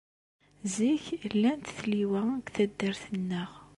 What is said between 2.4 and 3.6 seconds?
taddart-nneɣ.